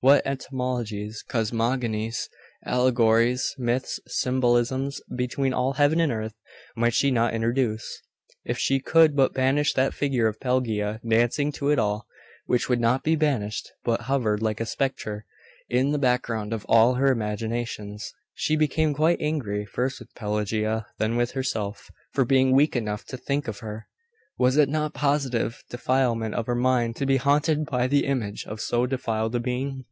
What 0.00 0.24
etymologies, 0.24 1.24
cosmogonies, 1.28 2.28
allegories, 2.64 3.56
myths, 3.58 3.98
symbolisms, 4.06 5.00
between 5.16 5.52
all 5.52 5.72
heaven 5.72 5.98
and 6.00 6.12
earth, 6.12 6.34
might 6.76 6.94
she 6.94 7.10
not 7.10 7.34
introduce 7.34 8.02
if 8.44 8.56
she 8.58 8.78
could 8.78 9.16
but 9.16 9.34
banish 9.34 9.72
that 9.72 9.94
figure 9.94 10.28
of 10.28 10.38
Pelagia 10.38 11.00
dancing 11.04 11.50
to 11.52 11.70
it 11.70 11.80
all, 11.80 12.06
which 12.44 12.68
would 12.68 12.78
not 12.78 13.02
be 13.02 13.16
banished, 13.16 13.72
but 13.82 14.02
hovered, 14.02 14.40
like 14.42 14.60
a 14.60 14.66
spectre, 14.66 15.26
in 15.68 15.90
the 15.90 15.98
background 15.98 16.52
of 16.52 16.64
all 16.68 16.94
her 16.94 17.10
imaginations. 17.10 18.14
She 18.34 18.54
became 18.54 18.94
quite 18.94 19.20
angry, 19.20 19.64
first 19.66 19.98
with 19.98 20.14
Pelagia, 20.14 20.86
then 20.98 21.16
with 21.16 21.32
herself, 21.32 21.90
for 22.12 22.24
being 22.24 22.52
weak 22.52 22.76
enough 22.76 23.04
to 23.06 23.16
think 23.16 23.48
of 23.48 23.58
her. 23.58 23.88
Was 24.38 24.56
it 24.56 24.68
not 24.68 24.94
positive 24.94 25.64
defilement 25.68 26.36
of 26.36 26.46
her 26.46 26.54
mind 26.54 26.94
to 26.96 27.06
be 27.06 27.16
haunted 27.16 27.66
by 27.66 27.88
the 27.88 28.06
image 28.06 28.46
of 28.46 28.60
so 28.60 28.86
defiled 28.86 29.34
a 29.34 29.40
being? 29.40 29.84